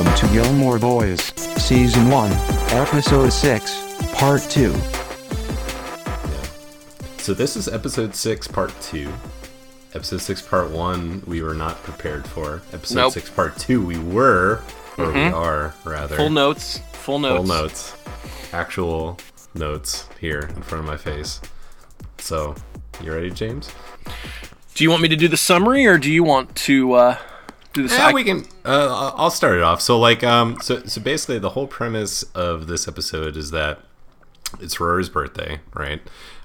[0.00, 1.20] Welcome to Gilmore Boys,
[1.62, 2.32] Season 1,
[2.70, 4.72] Episode 6, Part 2.
[7.18, 9.12] So this is episode six, part two.
[9.92, 12.62] Episode six, part one, we were not prepared for.
[12.72, 13.12] Episode Nope.
[13.12, 14.62] six, part two, we were,
[14.96, 16.16] or we are rather.
[16.16, 16.78] Full notes.
[16.94, 17.36] Full notes.
[17.36, 17.94] Full notes.
[18.54, 19.18] Actual
[19.52, 21.42] notes here in front of my face.
[22.16, 22.54] So,
[23.04, 23.70] you ready, James?
[24.74, 27.18] Do you want me to do the summary, or do you want to uh,
[27.72, 27.94] do the?
[27.94, 28.44] Yeah, I- we can.
[28.64, 29.80] Uh, I'll start it off.
[29.80, 33.80] So, like, um, so so basically, the whole premise of this episode is that
[34.60, 36.00] it's Rory's birthday, right?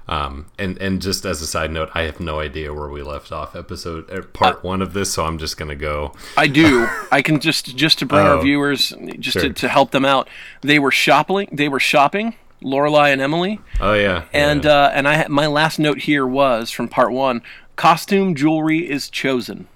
[0.08, 3.32] Um, and and just as a side note, I have no idea where we left
[3.32, 6.12] off episode er, part one of this, so I'm just gonna go.
[6.36, 6.86] I do.
[7.10, 10.28] I can just just to bring our Oh, viewers, just to, to help them out.
[10.60, 11.48] They were shopping.
[11.52, 12.36] They were shopping.
[12.62, 14.70] Lorelai and Emily, Oh yeah, and yeah.
[14.70, 17.42] uh, and I my last note here was from part one.
[17.76, 19.66] Costume jewelry is chosen.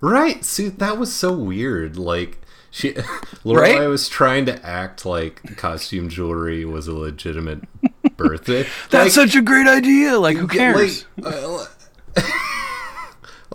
[0.00, 0.44] Right.
[0.44, 1.96] See, that was so weird.
[1.96, 2.38] Like
[2.70, 2.92] she,
[3.44, 3.86] Lorelai Right?
[3.88, 7.62] was trying to act like costume jewelry was a legitimate
[8.16, 8.66] birthday.
[8.90, 10.18] That's such a great idea.
[10.18, 11.04] Like who cares?
[11.16, 11.64] Like, uh,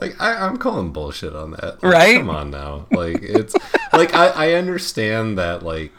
[0.01, 1.81] like I, I'm calling bullshit on that.
[1.81, 2.17] Like, Right?
[2.17, 2.87] Come on now.
[2.91, 3.55] Like it's
[3.93, 5.91] like I, I understand that like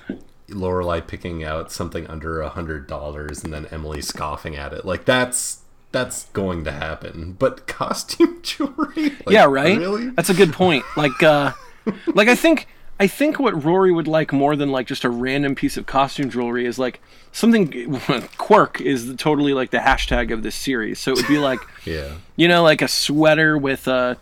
[0.48, 4.84] Lorelai picking out something under a hundred dollars and then Emily scoffing at it.
[4.84, 7.36] Like that's that's going to happen.
[7.38, 9.10] But costume jewelry?
[9.10, 9.78] Like, yeah, right.
[9.78, 10.10] Really?
[10.10, 10.84] That's a good point.
[10.96, 11.52] Like, uh,
[12.06, 15.54] like I think I think what Rory would like more than like just a random
[15.54, 17.00] piece of costume jewelry is like
[17.32, 18.00] something.
[18.38, 22.12] Quirk is totally like the hashtag of this series, so it would be like Yeah.
[22.36, 24.16] you know like a sweater with a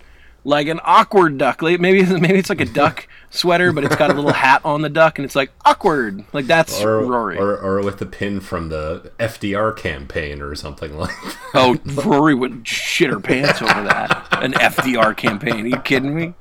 [0.45, 1.63] like an awkward duck.
[1.63, 4.83] Like maybe maybe it's like a duck sweater, but it's got a little hat on
[4.83, 6.25] the duck, and it's like awkward.
[6.33, 7.37] Like that's Or, Rory.
[7.39, 11.37] or or with the pin from the FDR campaign or something like that.
[11.55, 14.29] oh, Rory would shit her pants over that.
[14.43, 15.65] An FDR campaign.
[15.65, 16.35] Are you kidding me?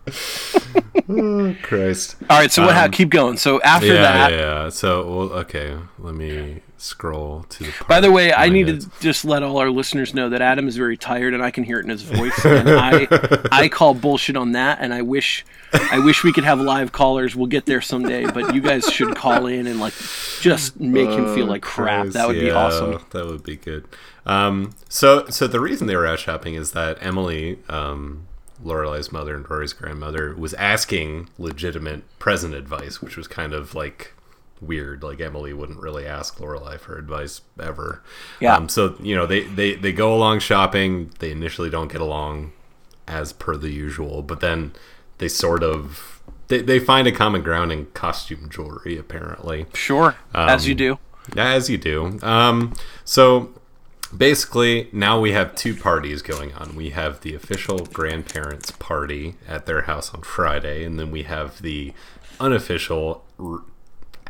[1.61, 2.15] Christ.
[2.29, 2.75] All right, so what?
[2.75, 3.37] ha- keep going.
[3.37, 4.69] So after Um, Yeah, that, yeah, yeah.
[4.69, 7.73] So, well, okay, let me scroll to the.
[7.87, 10.75] By the way, I need to just let all our listeners know that Adam is
[10.75, 12.45] very tired, and I can hear it in his voice.
[12.45, 13.07] And I,
[13.51, 17.35] I call bullshit on that, and I wish, I wish we could have live callers.
[17.35, 19.93] We'll get there someday, but you guys should call in and like
[20.41, 22.07] just make him feel like crap.
[22.07, 23.03] That would be awesome.
[23.11, 23.87] That would be good.
[24.25, 28.27] Um, so, so the reason they were out shopping is that Emily, um,
[28.63, 34.13] Lorelai's mother and Rory's grandmother, was asking legitimate present advice, which was kind of like
[34.61, 35.03] weird.
[35.03, 38.01] Like Emily wouldn't really ask Lorelai for advice ever.
[38.39, 38.55] Yeah.
[38.55, 41.11] Um, so you know they they they go along shopping.
[41.19, 42.53] They initially don't get along
[43.07, 44.71] as per the usual, but then
[45.17, 50.63] they sort of they, they find a common ground in costume jewelry apparently Sure, as
[50.63, 50.99] Um, you do.
[51.37, 52.19] as you do.
[52.21, 52.73] Um,
[53.05, 53.53] so
[54.15, 56.75] basically, now we have two parties going on.
[56.75, 61.61] We have the official grandparents' party at their house on Friday, and then we have
[61.61, 61.93] the
[62.39, 63.61] unofficial, r-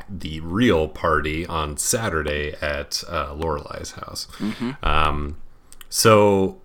[0.09, 4.27] the real party on Saturday at uh, Lorelai's house.
[4.83, 5.37] Um,
[5.89, 6.59] so.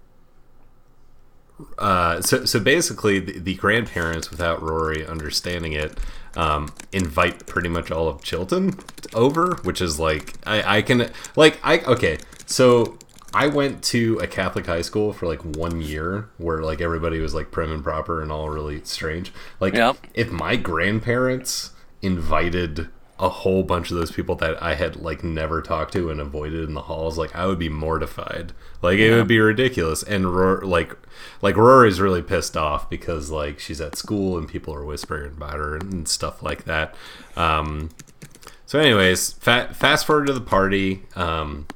[1.77, 5.98] Uh, so, so basically, the, the grandparents, without Rory understanding it,
[6.37, 8.78] um, invite pretty much all of Chilton
[9.12, 12.19] over, which is like I, I can like I okay.
[12.47, 12.97] So
[13.34, 17.34] I went to a Catholic high school for like one year, where like everybody was
[17.34, 19.32] like prim and proper and all really strange.
[19.59, 19.97] Like Yep.
[20.15, 21.72] if my grandparents
[22.03, 22.88] invited
[23.21, 26.69] a whole bunch of those people that I had like never talked to and avoided
[26.69, 28.53] in the halls, like I would be mortified.
[28.81, 30.03] Like it would be ridiculous.
[30.03, 30.33] And
[30.65, 30.97] like
[31.43, 35.55] like Rory's really pissed off because like she's at school and people are whispering about
[35.55, 36.95] her and stuff like that.
[37.37, 37.91] Um,
[38.67, 41.03] so, anyways, fa- fast forward to the party.
[41.17, 41.67] Um,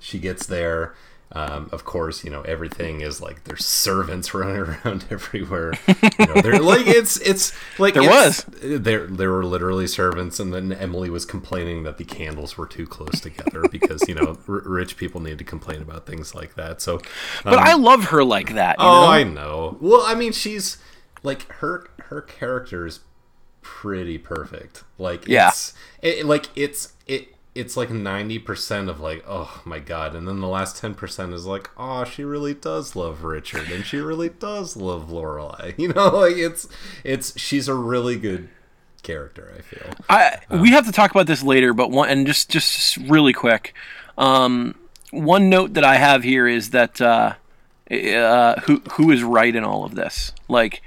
[0.00, 0.94] she gets there.
[1.32, 5.74] Um, of course, you know everything is like there's servants running around everywhere.
[5.86, 10.52] You know, they're like it's it's like There it's- there there were literally servants, and
[10.52, 14.62] then Emily was complaining that the candles were too close together because you know r-
[14.64, 16.82] rich people need to complain about things like that.
[16.82, 17.00] So,
[17.44, 18.78] But I love her like that.
[18.80, 19.06] You oh, know?
[19.06, 19.76] I know.
[19.80, 20.78] Well, I mean, she's
[21.22, 23.00] like her her character is
[23.62, 24.82] pretty perfect.
[24.98, 25.48] Like Yeah.
[25.50, 30.40] it's it, like it's it it's like 90% of like oh my god and then
[30.40, 34.76] the last 10% is like oh she really does love richard and she really does
[34.76, 36.68] love lorelai you know like it's
[37.02, 38.48] it's she's a really good
[39.02, 42.50] character i feel I we have to talk about this later, but one and just
[42.50, 43.74] just really quick.
[44.18, 44.74] Um,
[45.10, 47.34] one note that I have here is that uh,
[47.90, 50.32] uh, who who is right in all of this?
[50.48, 50.82] Like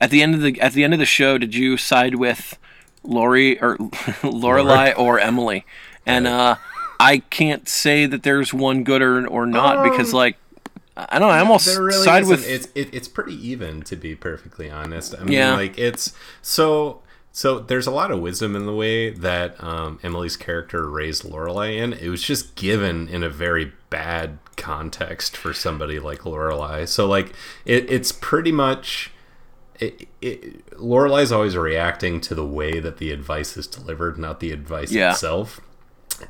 [0.00, 2.58] at the end of the at the end of the show, did you side with
[3.02, 3.76] Lori or
[4.22, 5.64] Lorelai or Emily?
[6.06, 6.56] And uh,
[7.00, 10.36] I can't say that there's one good or or not because like
[10.96, 11.34] I don't know.
[11.34, 12.30] I almost Um, really side isn't.
[12.36, 15.14] with it's it, it's pretty even to be perfectly honest.
[15.18, 15.54] I mean, Yeah.
[15.54, 16.12] like it's
[16.42, 21.22] so So there's a lot of wisdom in the way that um, Emily's character raised
[21.24, 21.92] Lorelai in.
[21.92, 26.88] It was just given in a very bad context for somebody like Lorelai.
[26.88, 27.34] So like
[27.66, 29.10] it, it's pretty much
[29.78, 34.50] it, it, Lorelai's always reacting to the way that the advice is delivered, not the
[34.52, 35.10] advice Yeah.
[35.12, 35.60] itself.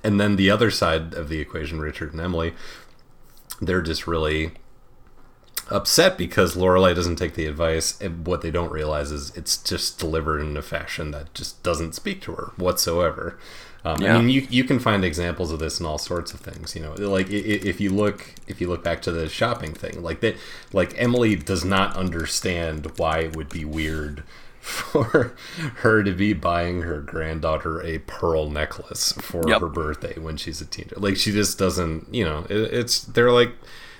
[0.02, 2.54] And then the other side of the equation, Richard and Emily,
[3.60, 4.52] they're just really
[5.70, 8.00] upset because Lorelai doesn't take the advice.
[8.00, 11.94] And what they don't realize is it's just delivered in a fashion that just doesn't
[11.94, 13.38] speak to her whatsoever.
[13.84, 14.16] Um, Yeah.
[14.16, 16.74] I mean, you you can find examples of this in all sorts of things.
[16.74, 20.20] You know, like if you look if you look back to the shopping thing, like
[20.20, 20.36] that,
[20.72, 24.24] like Emily does not understand why it would be weird
[24.66, 25.34] for
[25.76, 29.60] her to be buying her granddaughter a pearl necklace for Yep.
[29.60, 30.96] her birthday when she's a teenager.
[30.98, 33.52] Like she just doesn't, you know, it, it's they're like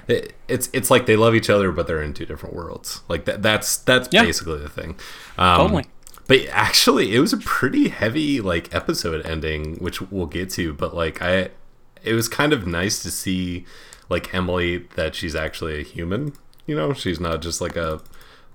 [0.08, 3.02] it, it's it's like they love each other but they're in two different worlds.
[3.08, 4.22] Like that that's that's Yeah.
[4.24, 4.96] basically the thing.
[5.38, 5.84] Um, Totally.
[6.28, 10.74] But actually, it was a pretty heavy like episode ending, which we'll get to.
[10.74, 11.50] But like I,
[12.02, 13.64] it was kind of nice to see
[14.08, 16.32] like Emily that she's actually a human.
[16.66, 18.00] You know, she's not just like a,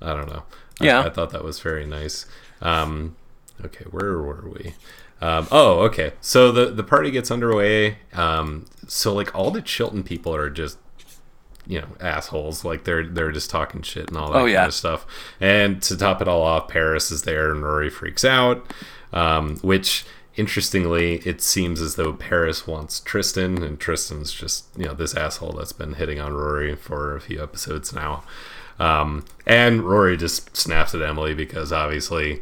[0.02, 0.44] I don't know.
[0.82, 1.02] I- Yeah.
[1.02, 2.26] I, thought that was very nice.
[2.62, 3.16] Um,
[3.66, 4.74] okay, where were we?
[5.22, 6.14] Um, oh, okay.
[6.22, 7.98] So the the party gets underway.
[8.14, 10.78] Um, so like all the Chilton people are just
[11.68, 14.74] you know assholes like they're they're just talking shit and all that Oh, kind of
[14.74, 15.06] stuff
[15.40, 18.66] and to top it all off paris is there and rory freaks out
[19.14, 20.04] um, which
[20.36, 25.52] interestingly it seems as though paris wants tristan and tristan's just you know this asshole
[25.52, 28.24] that's been hitting on rory for a few episodes now
[28.82, 32.42] um, and rory just snaps at emily because obviously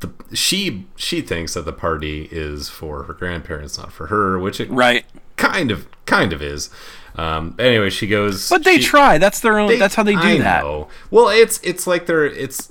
[0.00, 4.58] the, she she thinks that the party is for her grandparents not for her which
[4.60, 5.04] it Right.
[5.36, 6.70] kind of kind of is
[7.16, 9.18] um anyway she goes But they she- try.
[9.18, 9.68] That's their own.
[9.68, 10.62] they- that's how they do I that.
[10.64, 10.88] know.
[11.10, 12.68] well it's it's like they're it's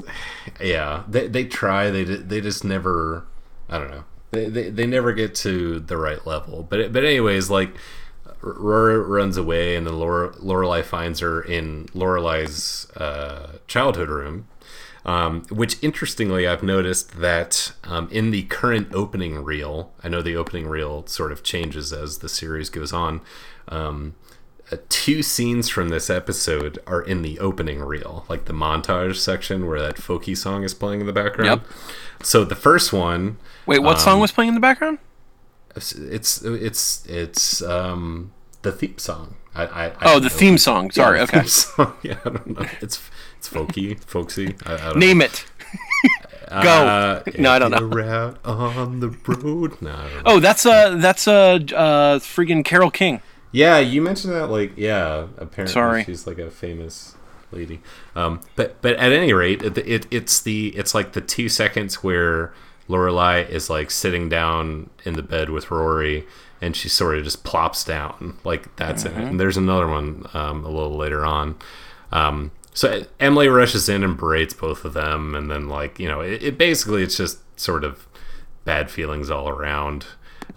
[0.62, 3.26] yeah they, they try they they just never
[3.70, 7.50] i don't know they, they, they never get to the right level but but anyways
[7.50, 7.72] like
[8.46, 14.48] Rory runs away and then Lore, Lorelai finds her in Lorelai's uh, childhood room
[15.06, 20.36] um, which interestingly, I've noticed that um, in the current opening reel, I know the
[20.36, 23.22] opening reel sort of changes as the series goes on.
[23.68, 24.16] Um,
[24.72, 29.68] uh, two scenes from this episode are in the opening reel, like the montage section
[29.68, 31.62] where that folky song is playing in the background.
[31.62, 31.72] Yep.
[32.24, 33.38] So the first one,
[33.68, 34.98] Wait, what Um, song was playing in the background?
[35.76, 38.32] it's it's it's, it's um,
[38.66, 39.36] the theme song.
[39.56, 40.36] I, I, I Oh, the know.
[40.36, 40.92] theme song.
[40.92, 41.18] Sorry.
[41.18, 41.40] Yeah, okay.
[41.40, 41.94] theme song.
[42.04, 42.68] Yeah, I don't know.
[42.82, 43.00] It's
[43.38, 44.56] it's folky, folksy.
[44.66, 45.00] I, I don't know.
[45.08, 45.46] Name it.
[46.50, 46.56] Go.
[46.88, 47.78] Uh, No, I don't know.
[48.46, 49.82] on the road.
[49.82, 50.22] No, I don't know.
[50.26, 53.22] Oh, that's a that's a uh freaking Carole King.
[53.52, 54.48] Yeah, you mentioned that.
[54.52, 56.04] Like, yeah, apparently Sorry.
[56.04, 57.16] she's like a famous
[57.52, 57.80] lady.
[58.16, 62.04] Um, but but at any rate, it, it it's the it's like the two seconds
[62.04, 62.54] where
[62.90, 66.28] Lorelai is like sitting down in the bed with Rory,
[66.62, 68.38] and she sort of just plops down.
[68.44, 69.20] Like that's Mm-hmm.
[69.20, 69.28] it.
[69.30, 71.56] And there's another one um, a little later on.
[72.12, 76.22] Um, so Emily rushes in and berates both of them, and then like you know,
[76.22, 78.08] it, it basically it's just sort of
[78.66, 80.06] bad feelings all around.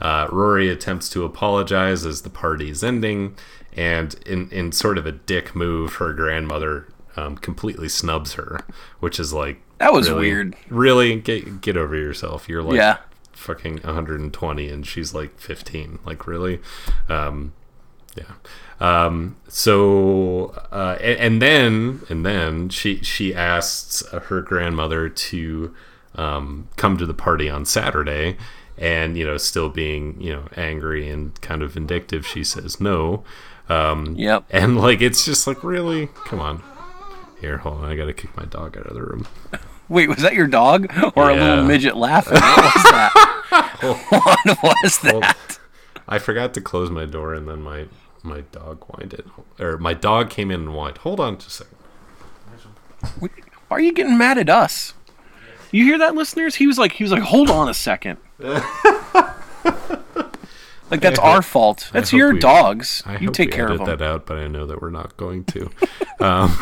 [0.01, 3.37] Uh, Rory attempts to apologize as the party is ending,
[3.77, 8.61] and in in sort of a dick move, her grandmother um, completely snubs her,
[9.01, 10.57] which is like That was really- weird.
[10.69, 12.49] Really, get get over yourself.
[12.49, 12.99] You're like Yeah.
[13.39, 16.01] Fucking 120, and she's like 15.
[16.05, 16.61] Like really,
[17.09, 17.53] um,
[18.17, 18.35] yeah.
[18.81, 25.75] Um, so uh, and, and then and then she she asks her grandmother to
[26.15, 28.37] um, come to the party on Saturday,
[28.77, 33.25] and you know still being you know angry and kind of vindictive, she says no.
[33.69, 34.45] Um, Yep.
[34.51, 36.63] and like it's just like really, come on.
[37.41, 37.85] Here, hold on.
[37.85, 39.27] I gotta kick my dog out of the room.
[39.89, 42.35] Wait, was that your dog or a little midget laughing?
[42.35, 43.28] What was that?
[43.51, 45.59] what was that?
[46.07, 47.87] I forgot to close my door, and then my
[48.23, 49.27] my dog whined it,
[49.59, 50.99] or my dog came in and whined.
[50.99, 53.31] Hold on just a second.
[53.69, 54.95] Why are you getting mad at us?
[55.71, 56.55] You hear that, listeners?
[56.55, 58.17] He was like, he was like, hold on a second.
[58.39, 58.63] like
[61.01, 61.91] that's our fault.
[61.93, 63.03] That's your we- dogs.
[63.05, 63.87] I you hope take care of them.
[63.87, 65.71] that out, but I know that we're not going to.
[66.21, 66.57] um,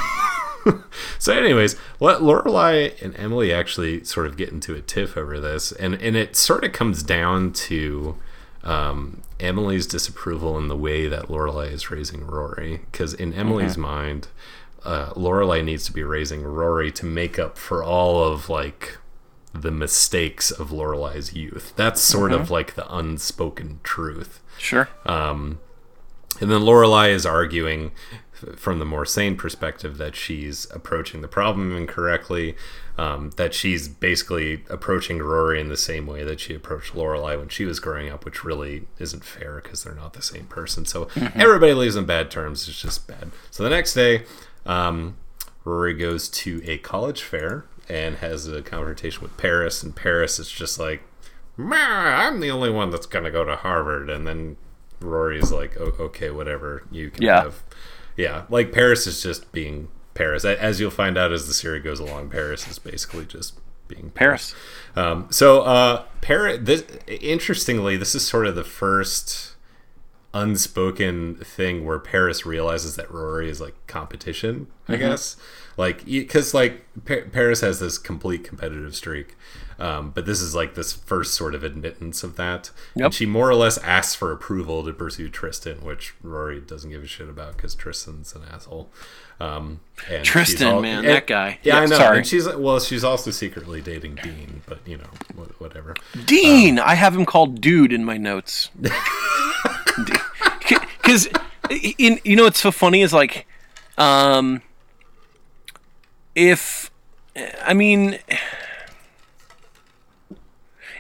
[1.19, 5.73] so, anyways, what Lorelai and Emily actually sort of get into a tiff over this,
[5.73, 8.17] and and it sort of comes down to
[8.65, 13.81] um, Emily's disapproval in the way that Lorelai is raising Rory, because in Emily's Mm-hmm.
[13.83, 14.29] mind,
[14.85, 18.99] uh, Lorelai needs to be raising Rory to make up for all of like
[19.55, 21.73] the mistakes of Lorelai's youth.
[21.77, 22.43] That's sort Mm-hmm.
[22.43, 24.41] of like the unspoken truth.
[24.59, 24.89] Sure.
[25.05, 25.61] Um,
[26.41, 27.93] and then Lorelai is arguing
[28.57, 32.55] from the more sane perspective that she's approaching the problem incorrectly,
[32.99, 37.49] um, that she's basically approaching Rory in the same way that she approached Lorelai when
[37.49, 40.85] she was growing up, which really isn't fair because they're not the same person.
[40.85, 42.69] So everybody leaves on bad terms.
[42.69, 43.31] It's just bad.
[43.51, 44.25] So the next day,
[44.65, 45.17] um,
[45.65, 50.51] Rory goes to a college fair and has a confrontation with Paris, and Paris is
[50.51, 51.03] just like,
[51.59, 54.57] I'm the only one that's gonna go to Harvard, and then
[55.01, 57.43] Rory's like, okay, whatever, you can Yeah.
[57.45, 57.63] have,
[58.17, 60.45] yeah, like Paris is just being Paris.
[60.45, 63.59] As you'll find out as the series goes along, Paris is basically just
[63.89, 64.55] being Paris.
[64.97, 66.61] um, so, uh, Paris.
[66.63, 69.55] This interestingly, this is sort of the first
[70.35, 74.67] unspoken thing where Paris realizes that Rory is like competition.
[74.89, 75.37] I guess,
[75.77, 79.37] like, because like pa- Paris has this complete competitive streak.
[79.79, 82.71] Um, but this is like this first sort of admittance of that.
[82.95, 83.05] Yep.
[83.05, 87.03] And she more or less asks for approval to pursue Tristan, which Rory doesn't give
[87.03, 88.89] a shit about because Tristan's an asshole.
[89.39, 89.81] Um,
[90.11, 91.59] and Tristan, man, and- that guy.
[91.63, 91.97] Yeah, Yeah, I know.
[91.97, 92.19] sorry.
[92.19, 95.95] And she's well, she's also secretly dating Dean, but you know, whatever.
[96.25, 96.79] Dean.
[96.79, 98.71] I have him called Dude in my notes.
[101.03, 101.29] Because
[101.71, 103.47] in you know what's so funny is like,
[103.97, 104.61] um,
[106.35, 106.91] if
[107.63, 108.19] I mean,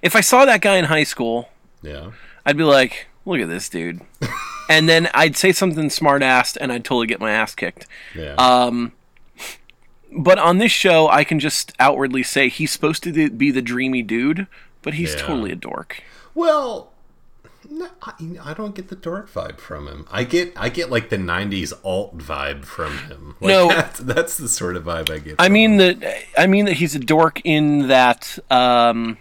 [0.06, 1.48] if I saw that guy in high school,
[1.82, 2.12] Yeah.
[2.44, 4.00] I'd be like, look at this dude.
[4.70, 7.86] and then I'd say something smart assed and I'd totally get my ass kicked.
[8.14, 8.34] Yeah.
[8.34, 8.92] Um,
[10.18, 14.02] But on this show, I can just outwardly say he's supposed to be the dreamy
[14.02, 14.46] dude,
[14.82, 15.20] but he's Yeah.
[15.22, 16.02] totally a dork.
[16.34, 16.92] Well,
[17.68, 18.12] no, I,
[18.44, 20.06] I don't get the dork vibe from him.
[20.10, 23.34] I get I get like the '90s alt vibe from him.
[23.40, 23.68] Like, No.
[23.68, 25.34] that's, that's the sort of vibe I get.
[25.38, 25.98] I mean him.
[26.00, 29.18] that I mean that he's a dork in that um,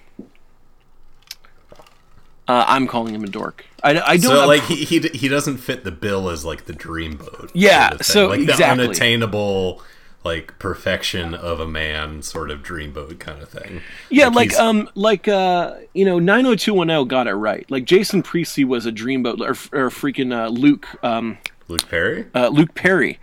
[2.48, 3.66] uh, I'm calling him a dork.
[3.84, 6.74] I, I don't so like he, he he doesn't fit the bill as like the
[6.74, 7.52] dreamboat.
[7.54, 8.78] Yeah, sort of so like exactly.
[8.78, 9.82] the unattainable
[10.24, 13.82] like perfection of a man sort of dreamboat kind of thing.
[14.10, 17.34] yeah, like he's- um, like uh, you know, nine hundred two one zero got it
[17.36, 17.70] right.
[17.70, 19.52] Like Jason Priestley was a dreamboat, or,
[19.86, 21.38] or freaking uh, Luke, um,
[21.68, 22.26] Luke Perry.
[22.34, 23.20] uh, Luke Perry.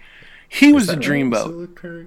[0.49, 1.03] He was a right?
[1.05, 1.47] Dreamboat.
[1.49, 2.07] Luke Perry.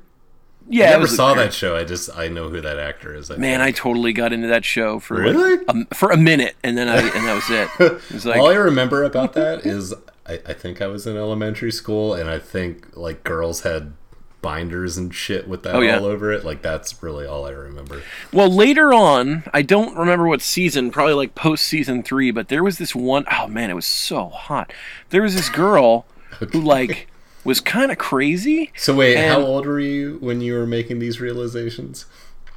[0.68, 1.76] Yeah, I never saw that show.
[1.76, 3.30] I just I know who that actor is.
[3.30, 5.58] I Man, I totally got into that show for Really?
[5.58, 7.70] like, um, for a minute, and then I and that was it.
[8.10, 9.94] It was like, All I remember about that is
[10.28, 13.94] I, I think I was in elementary school and I think like girls had
[14.42, 15.98] binders and shit with that Oh, yeah.
[16.00, 16.44] all over it.
[16.46, 18.02] Like that's really all I remember.
[18.34, 22.64] Well, later on, I don't remember what season, probably like post season three, but there
[22.64, 24.74] was this one oh man, it was so hot.
[25.12, 26.06] There was this girl
[26.52, 27.08] who like
[27.46, 28.72] was kind of crazy.
[28.76, 32.06] So wait, how old were you when you were making these realizations?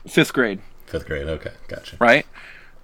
[0.08, 1.26] Fifth grade, Fifth grade.
[1.28, 1.96] Okay, gotcha.
[2.00, 2.26] right?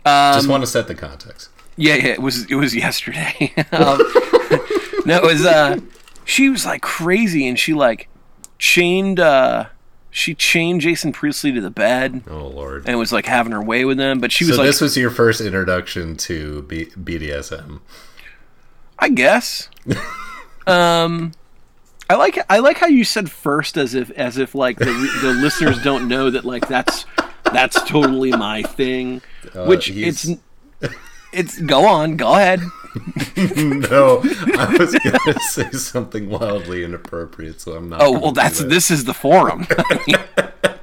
[0.05, 1.49] Just want to set the context.
[1.77, 3.53] Yeah, yeah, it was it was yesterday.
[3.73, 3.99] um,
[5.07, 5.79] no, it was uh
[6.25, 8.09] she was like crazy and she like
[8.59, 9.67] chained uh
[10.11, 12.85] she chained Jason Priestley to the bed Oh lord.
[12.89, 14.97] and was like having her way with him, but she was So like this was
[14.97, 17.81] your first introduction to B- BDSM.
[18.99, 19.69] I guess.
[20.69, 21.33] um,
[22.11, 24.85] I like I like how you said first, as if as if like the
[25.23, 27.07] the listeners don't know that like that's
[27.45, 29.23] that's totally my thing.
[29.55, 30.41] Uh, which he's- it's
[31.33, 32.61] it's go on, go ahead.
[33.37, 34.21] no,
[34.57, 38.01] I was gonna say something wildly inappropriate, so I'm not.
[38.03, 38.69] Oh well, that's that.
[38.69, 39.67] this is the forum.
[39.71, 40.21] I,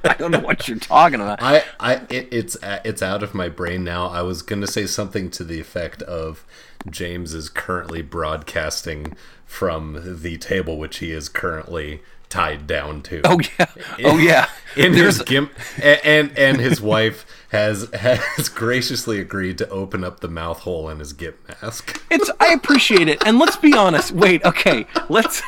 [0.04, 1.40] I don't know what you're talking about.
[1.42, 4.08] I, I, it, it's it's out of my brain now.
[4.08, 6.44] I was gonna say something to the effect of
[6.90, 12.00] James is currently broadcasting from the table which he is currently
[12.32, 13.20] tied down to.
[13.24, 13.66] Oh yeah,
[14.04, 14.48] oh yeah.
[14.76, 20.02] in There's his gimp, and, and and his wife has has graciously agreed to open
[20.02, 22.02] up the mouth hole in his gimp mask.
[22.10, 24.12] it's I appreciate it, and let's be honest.
[24.12, 25.42] Wait, okay, let's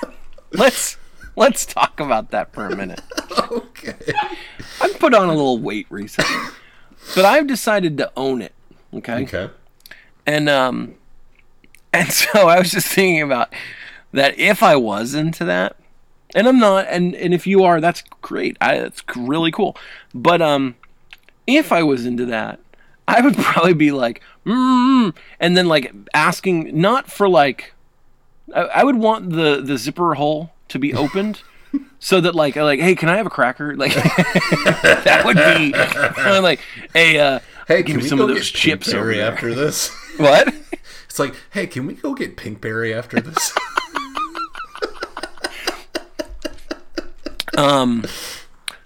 [0.53, 0.99] let's
[1.37, 3.01] let's talk about that for a minute.
[3.51, 3.97] okay.
[4.81, 6.51] I've put on a little weight recently,
[7.15, 8.53] but I've decided to own it.
[8.93, 9.23] Okay.
[9.23, 9.51] Okay.
[10.27, 10.97] And um,
[11.95, 13.53] and so I was just thinking about
[14.13, 15.77] that if I was into that,
[16.35, 18.57] and I'm not, and and if you are, that's great.
[18.61, 19.77] I that's really cool.
[20.15, 20.77] But um,
[21.47, 22.61] if I was into that,
[23.07, 27.73] I would probably be like, mm, and then like asking not for like,
[28.55, 31.43] I, I would want the the zipper hole to be opened.
[31.99, 36.37] So that like like hey can I have a cracker like that would be kind
[36.37, 36.61] of like
[36.93, 39.89] hey uh Hey, give can me some of those chips after this?
[40.19, 40.55] what
[41.15, 43.53] It's like, hey, can we go get Pinkberry after this?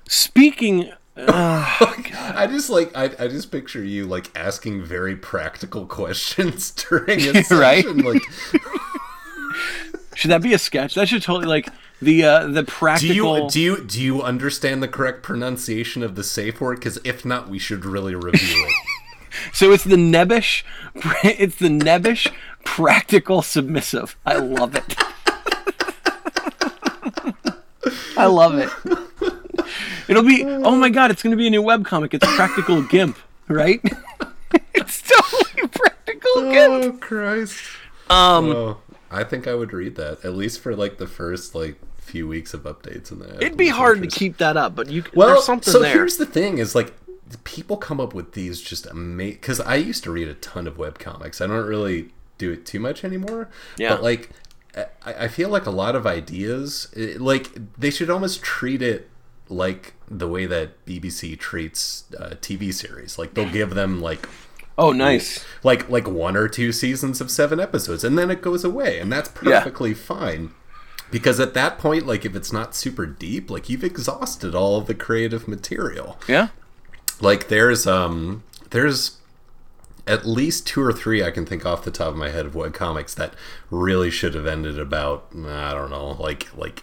[0.08, 7.18] Speaking, I just like I, I just picture you like asking very practical questions during
[7.20, 7.56] a session.
[7.56, 7.86] Right?
[7.86, 8.20] Like
[10.14, 10.96] should that be a sketch?
[10.96, 11.70] That should totally like
[12.02, 13.48] the uh, the Do you practical.
[13.48, 16.78] do you do you understand the correct pronunciation of the safe word?
[16.78, 18.72] Because if not, we should really review it.
[19.52, 20.62] So it's the nebbish.
[21.22, 22.32] It's the nebbish
[22.64, 24.16] practical submissive.
[24.26, 24.96] I love it.
[28.16, 28.68] I love it.
[30.08, 30.44] It'll be.
[30.44, 31.10] Oh my god!
[31.10, 32.14] It's going to be a new webcomic.
[32.14, 33.80] It's practical gimp, right?
[34.74, 36.84] it's totally practical gimp.
[36.84, 37.60] oh Christ!
[38.10, 38.78] Um, oh,
[39.10, 42.54] I think I would read that at least for like the first like few weeks
[42.54, 43.42] of updates in that.
[43.42, 45.04] It'd be hard to keep that up, but you.
[45.14, 45.92] Well, there's something so there.
[45.92, 46.94] here's the thing: is like
[47.44, 49.34] people come up with these just amazing.
[49.34, 51.40] Because I used to read a ton of webcomics.
[51.40, 53.48] I don't really do it too much anymore.
[53.76, 53.90] Yeah.
[53.90, 54.30] But like,
[54.76, 54.86] I,
[55.24, 59.08] I feel like a lot of ideas, it- like they should almost treat it
[59.48, 63.18] like the way that BBC treats uh, TV series.
[63.18, 64.28] Like they'll give them like
[64.76, 65.44] oh, nice.
[65.64, 69.10] like like one or two seasons of seven episodes and then it goes away and
[69.12, 69.58] that's Yeah.
[69.60, 70.50] perfectly fine
[71.10, 74.86] because at that point like if it's not super deep like you've exhausted all of
[74.86, 76.48] the creative material Yeah.
[77.20, 79.18] Like there's um there's
[80.06, 82.54] at least two or three I can think off the top of my head of
[82.54, 83.34] web comics that
[83.70, 86.82] really should have ended about I don't know like like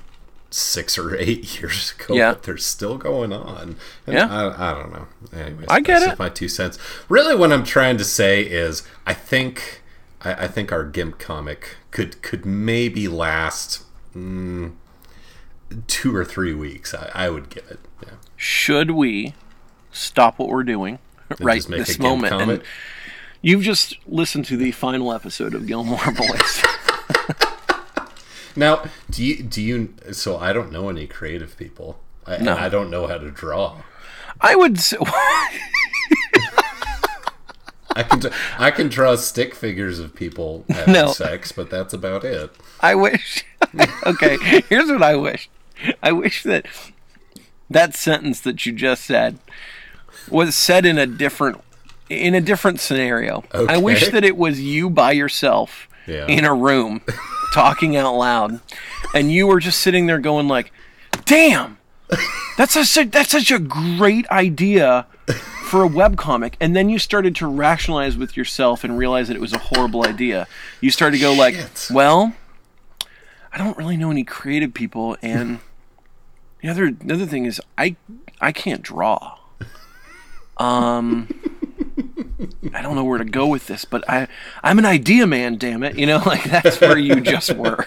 [0.52, 2.34] six or eight years ago Yeah.
[2.34, 3.76] but they're still going on
[4.06, 4.28] and Yeah.
[4.32, 6.20] I, I don't know anyways I get that's it.
[6.20, 6.78] my two cents
[7.10, 9.82] really what I'm trying to say is I think
[10.22, 13.84] I, I think our GIMP comic could could maybe last
[14.16, 14.74] mm,
[15.88, 19.34] two or three weeks I, I would give it yeah Should we
[19.96, 21.00] stop what we're doing
[21.40, 22.34] right just make a this moment?
[22.34, 22.62] And
[23.42, 26.64] you've just listened to the final episode of Gilmore Boys.
[28.56, 29.94] Now, do you do you?
[30.12, 32.00] So I don't know any creative people.
[32.26, 32.56] I, No.
[32.56, 33.82] I don't know how to draw.
[34.42, 34.80] I would.
[34.80, 34.98] Say,
[37.98, 38.22] I can
[38.58, 41.08] I can draw stick figures of people having No.
[41.12, 42.52] sex, but that's about it.
[42.82, 43.46] I wish.
[44.06, 44.38] okay,
[44.70, 45.50] here's what I wish.
[46.04, 46.66] I wish that
[47.70, 49.40] that sentence that you just said
[50.30, 51.62] was said in a different
[52.10, 53.44] in a different scenario.
[53.54, 56.28] I wish that it was you by yourself Yeah.
[56.28, 57.02] in a room
[57.54, 58.60] talking out loud
[59.16, 60.72] and you were just sitting there going like,
[61.26, 61.78] "Damn.
[62.58, 65.08] That's such a, that's such a great idea."
[65.66, 69.42] For a webcomic, and then you started to rationalize with yourself and realize that it
[69.42, 70.46] was a horrible idea.
[70.80, 71.88] You started to go like, Shit.
[71.92, 72.34] "Well,
[73.52, 75.60] I don't really know any creative people, and
[76.62, 77.96] the other the other thing is I
[78.40, 79.38] I can't draw.
[80.58, 81.28] Um,
[82.74, 84.28] I don't know where to go with this, but I
[84.64, 85.58] I'm an idea man.
[85.58, 87.86] Damn it, you know, like that's where you just were.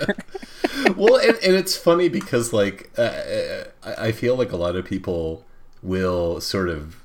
[0.96, 4.84] well, and, and it's funny because like uh, I I feel like a lot of
[4.84, 5.44] people
[5.82, 7.02] will sort of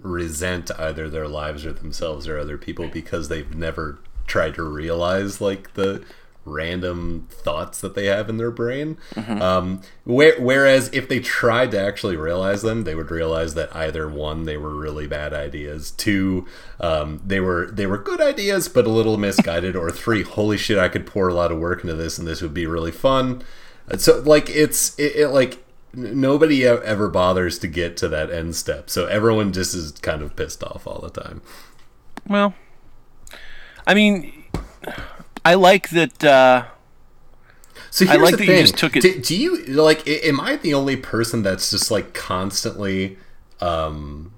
[0.00, 5.40] resent either their lives or themselves or other people because they've never tried to realize
[5.40, 6.02] like the
[6.46, 8.96] random thoughts that they have in their brain.
[9.16, 14.08] Um, where, whereas if they tried to actually realize them, they would realize that either
[14.08, 15.90] one, they were really bad ideas.
[15.90, 16.46] Two,
[16.80, 19.76] um, they were they were good ideas but a little misguided.
[19.76, 22.40] or three, holy shit, I could pour a lot of work into this and this
[22.42, 23.42] would be really fun.
[23.90, 28.56] Uh, So like it's it, it like nobody ever bothers to get to that end
[28.56, 28.88] step.
[28.88, 31.42] So everyone just is kind of pissed off all the time.
[32.28, 32.54] well,
[33.86, 34.44] I mean,
[35.44, 36.22] I like that.
[36.24, 36.64] Uh,
[37.90, 38.62] So I here's like the that you thing.
[38.62, 40.06] just took it- Do, do you like?
[40.06, 43.18] Am I the only person that's just like constantly?
[43.60, 44.32] um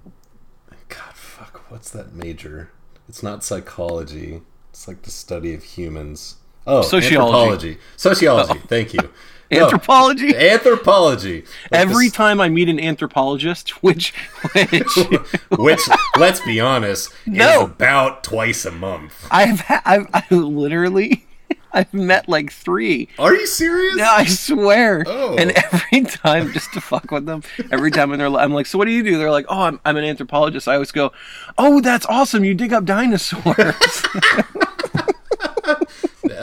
[0.88, 1.64] God, fuck.
[1.70, 2.70] What's that major?
[3.08, 4.42] It's not psychology.
[4.70, 6.36] It's like the study of humans.
[6.66, 7.78] Oh, Sociology.
[7.96, 8.60] Sociology.
[8.68, 9.10] Thank you.
[9.52, 10.34] No, anthropology.
[10.36, 11.42] anthropology.
[11.70, 14.12] Like Every this- time I meet an anthropologist, which
[14.54, 14.96] which
[15.58, 15.80] which,
[16.18, 17.48] let's be honest, No.
[17.48, 19.26] is about twice a month.
[19.30, 21.26] I've ha- I've I literally
[21.74, 23.08] I've met like three.
[23.18, 23.96] Are you serious?
[23.96, 25.04] Yeah, I swear.
[25.06, 25.36] Oh.
[25.38, 28.66] And every time, just to fuck with them, every time in their li- I'm like,
[28.66, 29.16] so what do you do?
[29.16, 30.68] They're like, oh, I'm, I'm an anthropologist.
[30.68, 31.12] I always go,
[31.56, 32.44] oh, that's awesome.
[32.44, 33.74] You dig up dinosaurs.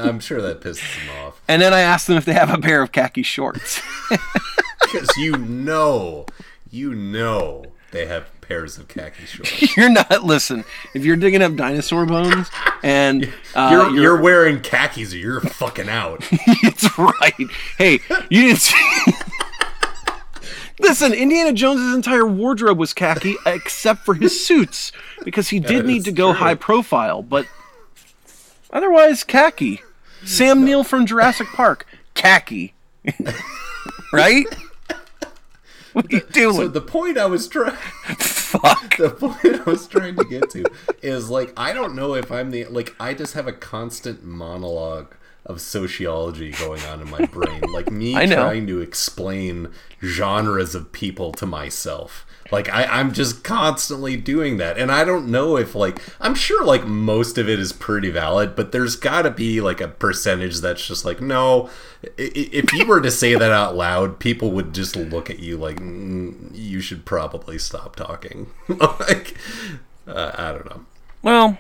[0.06, 1.42] I'm sure that pisses them off.
[1.48, 3.82] and then I ask them if they have a pair of khaki shorts.
[4.92, 6.26] Because you know,
[6.72, 9.78] you know they have pairs of khaki shorts.
[9.78, 10.64] you're not, listen,
[10.96, 12.50] if you're digging up dinosaur bones
[12.82, 16.28] and uh, you're, you're, you're wearing khakis or you're fucking out.
[16.32, 17.50] it's right.
[17.78, 19.14] Hey, you didn't see.
[20.80, 24.92] Listen, Indiana Jones's entire wardrobe was khaki except for his suits
[25.24, 26.40] because he did need to go true.
[26.40, 27.46] high profile, but
[28.72, 29.82] otherwise khaki.
[30.26, 32.74] Sam Neill from Jurassic Park, khaki.
[34.14, 34.46] right?
[35.94, 36.56] What are you doing?
[36.56, 37.76] So the point I was trying,
[38.50, 38.98] Fuck.
[38.98, 40.66] the point I was trying to get to
[41.02, 45.14] is like I don't know if I'm the like I just have a constant monologue
[45.50, 47.62] of sociology going on in my brain.
[47.70, 49.70] Like me trying to explain
[50.04, 52.26] genres of people to myself.
[52.52, 56.66] Like I, I'm just constantly doing that, and I don't know if like I'm sure
[56.66, 60.60] like most of it is pretty valid, but there's got to be like a percentage
[60.60, 61.70] that's just like no.
[62.18, 65.78] If you were to say that out loud, people would just look at you like
[65.78, 68.48] mm, you should probably stop talking.
[68.68, 69.36] like
[70.08, 70.86] uh, I don't know.
[71.22, 71.58] Well,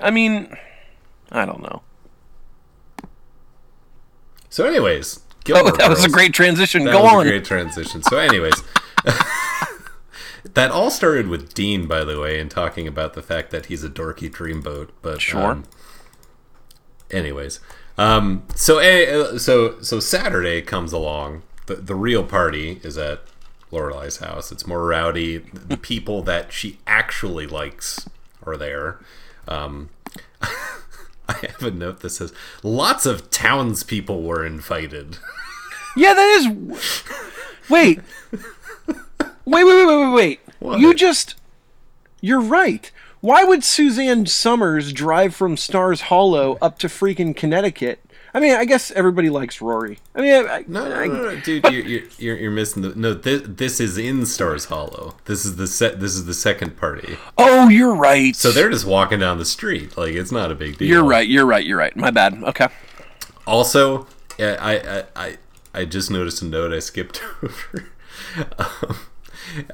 [0.00, 0.56] I mean,
[1.30, 1.82] I don't know.
[4.54, 6.84] So, anyways, Oh, Gilmore that was a great transition.
[6.84, 7.26] That Go was on.
[7.26, 8.04] a great transition.
[8.04, 8.54] So, anyways,
[10.54, 13.82] that all started with Dean, by the way, and talking about the fact that he's
[13.82, 14.90] a dorky dreamboat.
[15.02, 15.42] But Sure.
[15.50, 15.64] um,
[17.10, 17.58] anyways,
[17.98, 21.42] um, so eh, so so Saturday comes along.
[21.66, 23.22] The the real party is at
[23.72, 24.52] Lorelai's house.
[24.52, 25.38] It's more rowdy.
[25.38, 28.08] The people that she actually likes
[28.46, 29.00] are there.
[29.48, 29.90] Um,
[31.28, 32.32] I have a note that says
[32.62, 35.18] lots of townspeople were invited.
[35.96, 36.80] Yeah, that is.
[37.70, 38.00] Wait.
[39.44, 40.80] Wait, wait, wait, wait, wait?
[40.80, 41.36] You just.
[42.20, 42.90] You're right.
[43.20, 48.00] Why would Suzanne Somers drive from Stars Hollow up to freaking Connecticut?
[48.36, 50.00] I mean, I guess everybody likes Rory.
[50.14, 52.92] I mean, I, I, No, no, no, no, dude, you're, you're, you're, you're missing the.
[52.96, 55.14] No, this, this is in Stars Hollow.
[55.26, 56.00] This is the set.
[56.00, 57.16] This is the second party.
[57.38, 58.34] Oh, you're right.
[58.34, 59.96] So they're just walking down the street.
[59.96, 60.88] Like it's not a big deal.
[60.88, 61.26] You're right.
[61.28, 61.64] You're right.
[61.64, 61.94] You're right.
[61.96, 62.42] My bad.
[62.42, 62.66] Okay.
[63.46, 65.38] Also, I, I, I,
[65.72, 67.84] I just noticed a note I skipped over.
[68.58, 68.96] um,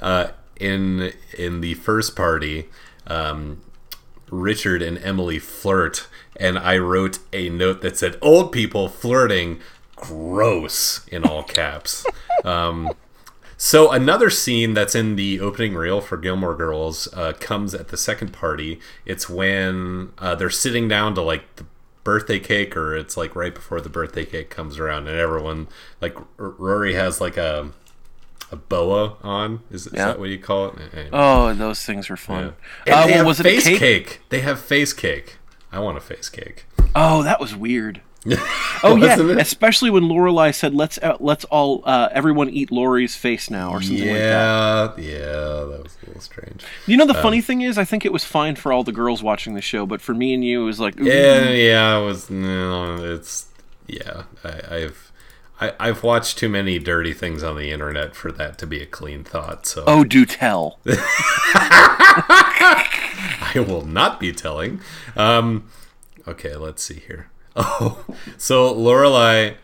[0.01, 0.27] uh,
[0.59, 2.69] in in the first party,
[3.07, 3.61] um,
[4.31, 9.59] Richard and Emily flirt, and I wrote a note that said "old people flirting."
[9.95, 12.05] Gross in all caps.
[12.43, 12.89] Um,
[13.55, 17.97] so another scene that's in the opening reel for Gilmore Girls uh, comes at the
[17.97, 18.79] second party.
[19.05, 21.65] It's when uh, they're sitting down to like the
[22.03, 25.67] birthday cake, or it's like right before the birthday cake comes around, and everyone
[26.01, 27.69] like R- Rory has like a
[28.51, 29.61] a boa on.
[29.71, 30.07] Is, is Yeah.
[30.07, 30.75] that what you call it?
[30.93, 31.09] Anyway.
[31.13, 32.43] Oh, those things were fun.
[32.43, 32.53] And Uh,
[32.85, 34.21] they well, have was it a face cake?
[34.29, 35.37] They have face cake.
[35.71, 36.65] I want a face cake.
[36.95, 38.01] Oh, that was weird.
[38.83, 43.49] Oh yeah, especially when Lorelai said, "Let's uh, let's all uh, everyone eat Lori's face
[43.51, 44.97] now" or something like that.
[44.97, 45.19] Yeah, yeah,
[45.69, 46.63] that was a little strange.
[46.87, 48.91] You know, the Um, funny thing is, I think it was fine for all the
[48.91, 51.03] girls watching the show, but for me and you, it was like, ooh.
[51.05, 52.29] Yeah, yeah, it was.
[52.31, 53.45] No, it's
[53.87, 54.23] yeah.
[54.43, 55.10] I, I've
[55.61, 58.87] I, I've watched too many dirty things on the internet for that to be a
[58.87, 59.67] clean thought.
[59.67, 60.79] So oh, do tell.
[63.53, 64.81] I will not be telling.
[65.15, 65.69] Um,
[66.27, 67.27] okay, let's see here.
[67.53, 68.05] Oh,
[68.37, 69.57] so Lorelai.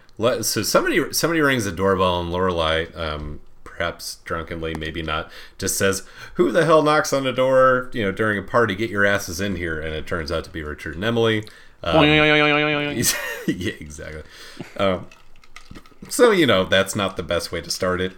[0.43, 6.05] So somebody somebody rings the doorbell and Lorelai, um, perhaps drunkenly, maybe not, just says,
[6.33, 7.89] "Who the hell knocks on the door?
[7.93, 10.49] You know, during a party, get your asses in here." And it turns out to
[10.49, 11.47] be Richard and Emily.
[11.81, 11.95] Um,
[13.47, 14.23] yeah, exactly.
[14.75, 15.07] Um,
[16.09, 18.13] so you know that's not the best way to start it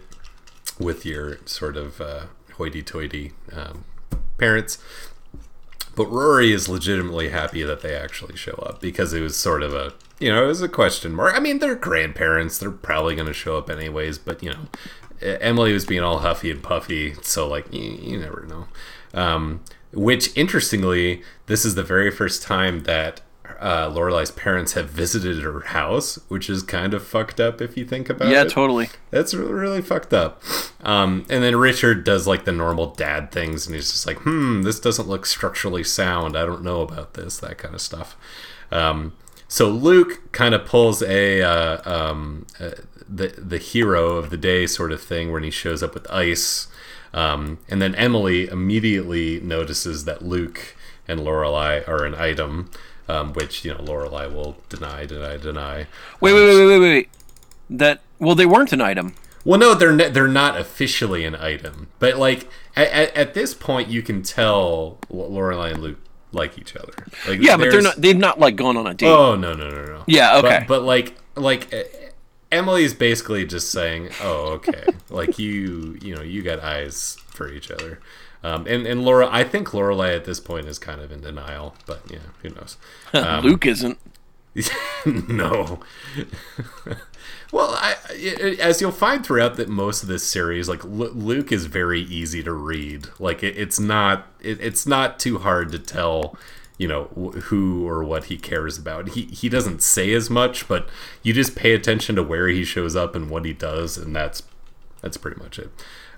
[0.78, 3.84] with your sort of uh, hoity-toity um,
[4.38, 4.78] parents.
[5.96, 9.74] But Rory is legitimately happy that they actually show up because it was sort of
[9.74, 11.34] a you know it was a question mark.
[11.34, 14.18] I mean, they're grandparents; they're probably going to show up anyways.
[14.18, 14.68] But you know,
[15.20, 18.68] Emily was being all huffy and puffy, so like you, you never know.
[19.12, 23.20] Um, which interestingly, this is the very first time that
[23.60, 27.84] uh, Lorelai's parents have visited her house, which is kind of fucked up if you
[27.84, 28.44] think about yeah, it.
[28.44, 28.88] Yeah, totally.
[29.10, 30.42] That's really, really fucked up.
[30.82, 34.62] Um, and then Richard does like the normal dad things, and he's just like, "Hmm,
[34.62, 36.38] this doesn't look structurally sound.
[36.38, 37.38] I don't know about this.
[37.38, 38.16] That kind of stuff."
[38.72, 39.12] Um,
[39.46, 42.70] so Luke kind of pulls a uh, um, uh,
[43.06, 46.68] the the hero of the day sort of thing when he shows up with ice,
[47.12, 52.70] um, and then Emily immediately notices that Luke and Lorelai are an item.
[53.10, 55.86] Um, which you know Lorelai will deny, deny, deny.
[56.20, 57.08] Wait, wait, wait, wait, wait, wait.
[57.68, 59.14] That well, they weren't an item.
[59.44, 63.54] Well, no, they're ne- they're not officially an item, but like at, at, at this
[63.54, 65.98] point, you can tell Lorelai and Luke
[66.32, 66.92] like each other.
[67.26, 68.00] Like, Yeah, but they're not.
[68.00, 69.08] They've not like gone on a date.
[69.08, 70.04] Oh no, no, no, no.
[70.06, 70.60] Yeah, okay.
[70.60, 76.22] But, but like like uh, is basically just saying, "Oh, okay, like you you know
[76.22, 78.00] you got eyes for each other."
[78.42, 81.74] Um, and and Laura, I think Lorelai at this point is kind of in denial,
[81.86, 82.76] but yeah, who knows?
[83.12, 83.98] Um, Luke isn't.
[85.06, 85.80] no.
[87.52, 91.52] well, I, I- as you'll find throughout that most of this series, like Lu- Luke
[91.52, 93.08] is very easy to read.
[93.18, 96.36] Like it, it's not it, it's not too hard to tell,
[96.78, 99.10] you know, wh- who or what he cares about.
[99.10, 100.88] He he doesn't say as much, but
[101.22, 104.42] you just pay attention to where he shows up and what he does, and that's
[105.00, 105.70] that's pretty much it.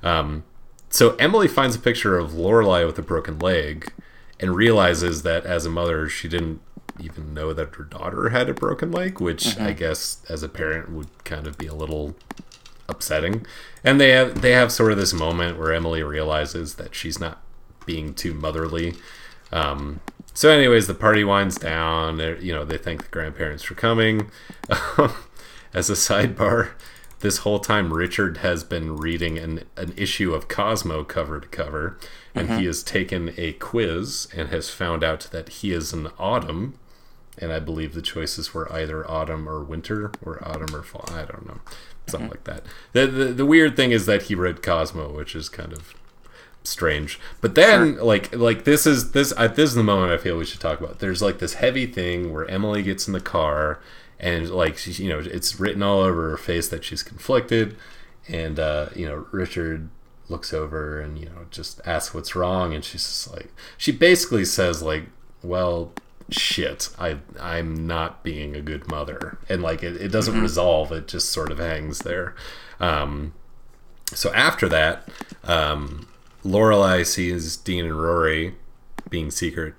[0.02, 0.44] Um,
[0.92, 3.92] so Emily finds a picture of Lorelai with a broken leg,
[4.38, 6.60] and realizes that as a mother, she didn't
[7.00, 9.66] even know that her daughter had a broken leg, which Mm-hmm.
[9.66, 12.14] I guess as a parent would kind of be a little
[12.88, 13.46] upsetting.
[13.82, 17.42] And they have they have sort of this moment where Emily realizes that she's not
[17.86, 18.94] being too motherly.
[19.50, 20.00] Um,
[20.34, 22.18] so, anyways, the party winds down.
[22.40, 24.30] You know, they thank the grandparents for coming.
[25.74, 26.70] As a sidebar,
[27.22, 31.98] this whole time Richard has been reading an, an issue of Cosmo cover to cover,
[32.34, 32.66] and he mm-hmm.
[32.66, 36.78] has taken a quiz and has found out that he is an autumn.
[37.38, 41.08] And I believe the choices were either autumn or winter, or autumn or fall.
[41.08, 41.60] I don't know,
[42.06, 42.30] something mm-hmm.
[42.30, 42.64] like that.
[42.92, 45.94] The, the the weird thing is that he read Cosmo, which is kind of
[46.64, 47.18] strange.
[47.40, 50.44] But then, like, like this is this I, this is the moment I feel we
[50.44, 50.98] should talk about.
[50.98, 53.80] There's like this heavy thing where Emily gets in the car,
[54.22, 57.76] and like she, you know, it's written all over her face that she's conflicted,
[58.28, 59.90] and uh, you know, Richard
[60.28, 64.44] looks over and you know just asks what's wrong, and she's just like, she basically
[64.44, 65.04] says like,
[65.42, 65.92] well.
[66.30, 70.90] Shit, I I'm not being a good mother, and like it, it doesn't resolve.
[70.90, 72.34] It just sort of hangs there.
[72.80, 73.34] Um,
[74.06, 75.08] so after that,
[75.44, 76.08] um,
[76.44, 78.54] Lorelai sees Dean and Rory
[79.10, 79.74] being secret,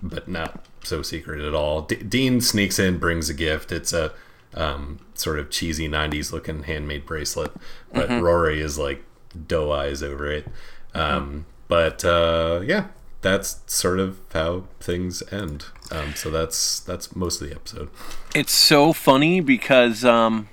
[0.00, 1.82] but not so secret at all.
[1.82, 3.70] D- Dean sneaks in, brings a gift.
[3.70, 4.12] It's a
[4.54, 7.52] um, sort of cheesy '90s looking handmade bracelet,
[7.92, 9.04] but Rory is like
[9.46, 10.48] doe eyes over it.
[10.94, 12.86] Um, But uh, yeah,
[13.20, 15.66] that's sort of how things end.
[15.90, 17.90] Um, so that's that's most of the episode.
[18.34, 20.48] It's so funny because um,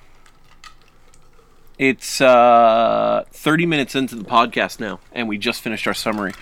[1.77, 6.33] it's uh, 30 minutes into the podcast now, and we just finished our summary.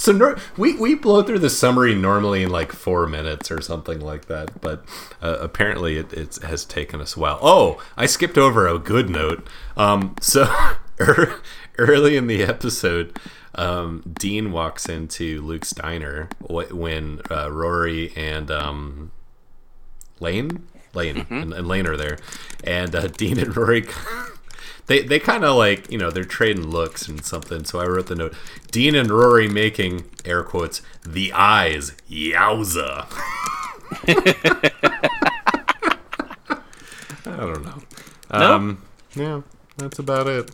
[0.00, 4.00] So nor- we we blow through the summary normally in like four minutes or something
[4.00, 4.82] like that, but
[5.20, 7.38] uh, apparently it, it has taken us a while.
[7.42, 9.46] Oh, I skipped over a good note.
[9.76, 10.50] Um, so
[11.78, 13.18] early in the episode,
[13.56, 19.10] um, Dean walks into Luke's diner when uh, Rory and um,
[20.18, 22.16] Lane, Lane, and, and Lane are there,
[22.64, 23.86] and uh, Dean and Rory.
[24.90, 27.64] They, they kind of like you know they're trading looks and something.
[27.64, 28.34] So I wrote the note:
[28.72, 33.06] Dean and Rory making air quotes the eyes yowza.
[37.24, 37.82] I don't know.
[38.32, 38.82] Um,
[39.14, 39.42] yeah,
[39.76, 40.50] that's about it.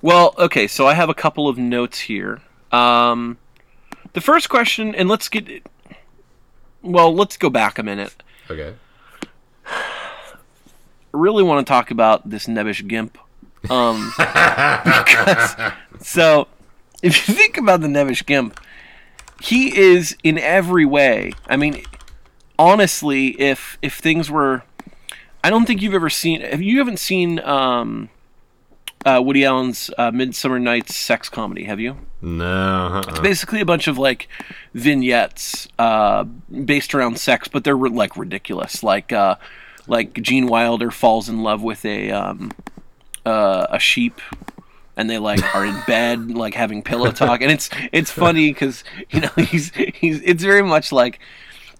[0.00, 2.40] Well, okay, so I have a couple of notes here.
[2.72, 3.36] Um,
[4.14, 5.62] the first question, and let's get.
[6.80, 8.14] Well, let's go back a minute.
[8.50, 8.72] Okay.
[9.66, 10.36] I
[11.12, 13.18] really want to talk about this nebbish gimp.
[13.70, 15.56] Um, because,
[16.00, 16.48] so,
[17.02, 18.60] if you think about the nebbish gimp,
[19.40, 21.32] he is in every way.
[21.46, 21.82] I mean,
[22.58, 24.62] honestly, if if things were,
[25.42, 26.42] I don't think you've ever seen.
[26.42, 28.08] If you haven't seen um,
[29.04, 31.96] uh, Woody Allen's uh, Midsummer Night's sex comedy, have you?
[32.20, 33.02] No.
[33.04, 33.20] Uh-uh.
[33.20, 34.28] basically a bunch of like
[34.74, 38.82] vignettes uh, based around sex, but they're like ridiculous.
[38.82, 39.36] Like uh,
[39.86, 42.52] like Gene Wilder falls in love with a um,
[43.26, 44.20] uh, a sheep,
[44.96, 48.84] and they like are in bed like having pillow talk, and it's it's funny because
[49.10, 51.18] you know he's he's it's very much like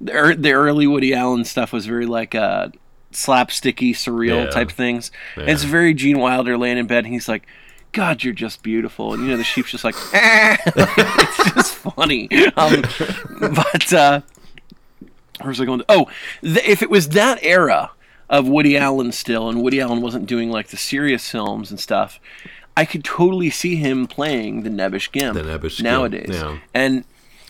[0.01, 2.69] the, the early Woody Allen stuff was very like uh,
[3.13, 4.51] slapsticky, surreal Yeah.
[4.51, 5.11] type things.
[5.37, 7.47] And it's very Gene Wilder laying in bed, and he's like.
[7.95, 12.27] God, you're just beautiful, and you know the sheep's just like, it's just funny.
[12.57, 12.83] Um,
[13.55, 14.21] but uh,
[15.43, 15.81] where's I going?
[15.81, 16.11] To, oh,
[16.43, 17.91] th- if it was that era
[18.33, 22.19] of Woody Allen still, and Woody Allen wasn't doing like the serious films and stuff,
[22.77, 26.31] I could totally see him playing the Nebbish Gimp The Nebbish Gimp, nowadays.
[26.33, 26.59] yeah.
[26.75, 27.05] And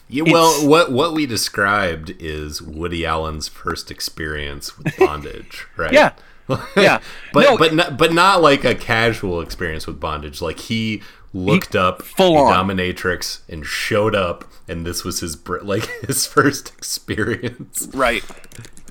[0.09, 5.93] Yeah, well, what what we described is Woody Allen's first experience with bondage, right?
[5.93, 6.13] Yeah.
[6.77, 7.01] Yeah.
[7.33, 10.43] but No, but not, but not like a casual experience with bondage.
[10.43, 11.01] Like he
[11.33, 17.89] looked up full dominatrix and showed up, and this was his like his first experience.
[17.95, 18.25] right.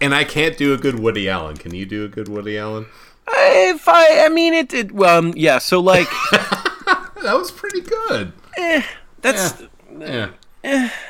[0.02, 1.58] And I can't do a good Woody Allen.
[1.58, 2.88] Can you do a good Woody Allen?
[3.28, 5.60] If I, I mean, it, it well, um, yeah.
[5.60, 6.08] So like,
[7.22, 8.34] That was pretty good.
[9.22, 9.64] that's
[9.96, 10.30] Yeah.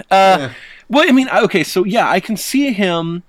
[0.09, 0.49] Uh,
[0.89, 3.23] well, I mean, okay, so yeah, I can see him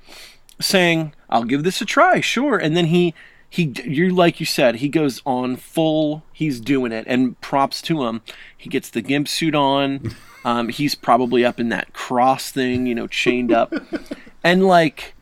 [0.61, 3.15] saying, "I'll give this a try, sure," and then he
[3.53, 6.23] he you're like you said, he goes on full.
[6.33, 8.23] He's doing it, and props to him.
[8.57, 10.15] He gets the gimp suit on.
[10.45, 13.73] Um, he's probably up in that cross thing, you know, chained up,
[14.43, 15.15] and like,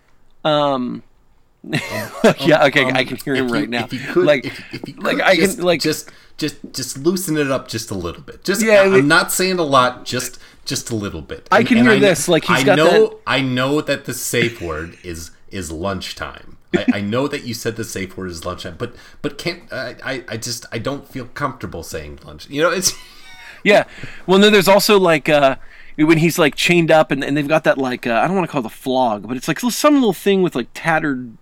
[0.47, 1.03] um,
[1.63, 3.87] yeah, okay, I can hear him right you- now.
[3.87, 7.37] Could, like, if, if you like could I just, can like just just just loosen
[7.37, 8.45] it up just a little bit.
[8.45, 11.47] Just Yeah, I'm it- not saying a lot, just just a little bit.
[11.51, 14.63] I can hear this, like, he's I got know that- I know that the safe
[14.63, 16.57] word is is lunchtime.
[16.77, 19.97] I, I know that you said the safe word is lunchtime, but but can't I,
[20.05, 22.49] I I just I don't feel comfortable saying lunch.
[22.49, 22.93] You know, it's
[23.65, 23.85] Yeah.
[24.27, 25.57] Well, then there's also like uh,
[25.97, 28.49] when he's like chained up and, and they've got that like uh, I don't want
[28.49, 31.37] to call it a flog, but it's like some little thing with like tattered.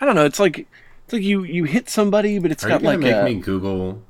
[0.00, 0.24] I don't know.
[0.24, 0.66] It's like
[1.04, 4.02] it's like you you hit somebody, but it's Are got like make a, me Google?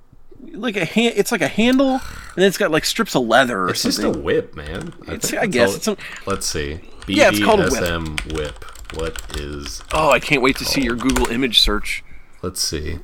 [0.52, 1.14] like a hand.
[1.16, 2.00] It's like a handle, and
[2.36, 4.94] then it's got like strips of leather or It's just a whip, man.
[5.06, 6.80] It's- I guess it's a- Let's see.
[7.02, 8.32] BDSM Yeah, it's called a whip.
[8.32, 8.64] whip.
[8.94, 9.82] What is?
[9.92, 12.02] oh, I can't wait to see your Google image search.
[12.42, 13.00] Let's see.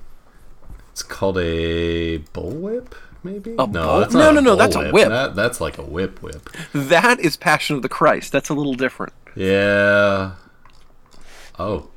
[0.93, 2.93] It's called a bullwhip,
[3.23, 3.53] maybe.
[3.53, 5.09] A no, no, no, no, that's a whip.
[5.09, 6.49] That, that's like a whip, whip.
[6.73, 8.33] That is Passion of the Christ.
[8.33, 9.13] That's a little different.
[9.35, 10.35] Yeah.
[11.59, 11.91] Oh.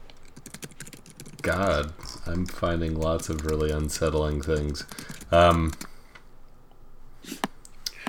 [1.44, 1.94] God,
[2.26, 4.86] I'm finding lots of really unsettling things.
[5.32, 5.72] Um,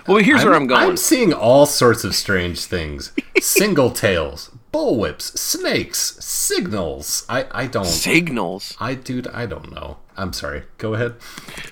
[0.08, 0.82] Well, here's where I'm going.
[0.82, 7.26] I'm seeing all sorts of strange things: single tails, bullwhips, snakes, signals.
[7.28, 7.84] I I don't.
[7.84, 8.76] Signals.
[8.80, 9.98] I dude, I don't know.
[10.16, 10.64] I'm sorry.
[10.78, 11.14] Go ahead.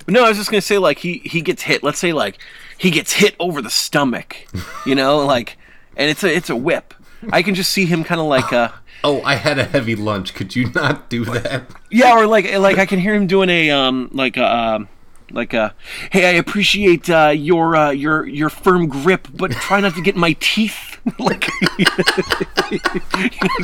[0.07, 1.83] No, I was just gonna say like he he gets hit.
[1.83, 2.39] Let's say like
[2.79, 4.47] he gets hit over the stomach,
[4.85, 5.57] you know, like,
[5.97, 6.95] and it's a it's a whip.
[7.33, 8.69] I can just see him kind of like uh
[9.05, 10.35] Oh, I had a heavy lunch.
[10.35, 11.71] Could you not do that?
[11.91, 14.89] yeah, or like like I can hear him doing a um like a um
[15.31, 15.75] like a
[16.11, 20.17] hey I appreciate uh, your uh, your your firm grip, but try not to get
[20.17, 21.45] my teeth like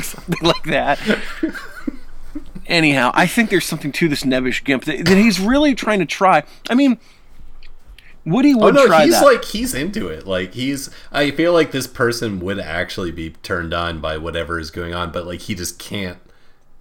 [0.01, 0.99] something like that.
[2.67, 6.05] Anyhow, I think there's something to this Nebbish Gimp that, that he's really trying to
[6.05, 6.43] try.
[6.69, 6.97] I mean,
[8.25, 9.25] Woody would Oh would no, try he's that.
[9.25, 10.25] like he's into it.
[10.25, 14.71] Like he's I feel like this person would actually be turned on by whatever is
[14.71, 16.19] going on, but like he just can't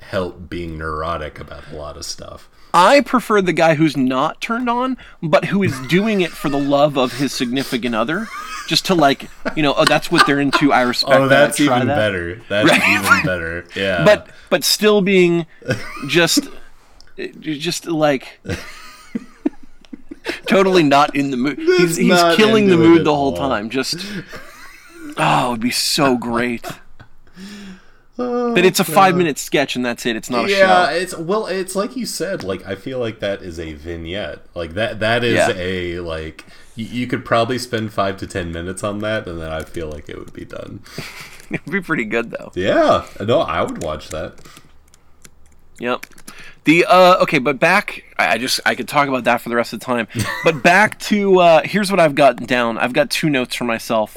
[0.01, 2.49] help being neurotic about a lot of stuff.
[2.75, 6.59] I prefer the guy who's not turned on, but who is doing it for the
[6.59, 8.29] love of his significant other,
[8.67, 10.73] just to like, you know, oh, that's what they're into.
[10.73, 11.15] I respect.
[11.15, 11.97] Oh, that's Try even that.
[11.97, 12.41] better.
[12.49, 13.67] That's even better.
[13.77, 14.05] Yeah.
[14.05, 15.47] But but still being
[16.09, 16.49] just
[17.41, 18.41] just like
[20.47, 21.59] totally not in the mood.
[21.59, 23.71] He's, he's killing the mood the whole time.
[23.71, 24.07] Just
[25.17, 26.67] oh, it'd be so great.
[28.17, 30.17] But it's a five minute sketch and that's it.
[30.17, 30.95] It's not a yeah, show.
[30.95, 32.45] it's well, it's like you said.
[32.45, 34.41] Like I feel like that is a vignette.
[34.55, 35.01] Like that.
[35.01, 35.53] That is Yeah.
[35.57, 36.45] a like.
[36.77, 39.89] You, you could probably spend five to ten minutes on that, and then I feel
[39.91, 40.83] like it would be done.
[41.51, 42.51] It'd be pretty good though.
[42.55, 44.35] Yeah, no, I would watch that.
[45.79, 46.07] Yep.
[46.65, 49.57] The uh okay, but back I I just I could talk about that for the
[49.57, 50.07] rest of the time.
[50.45, 52.79] but back to uh here's what I've got down.
[52.79, 54.17] I've got two notes for myself.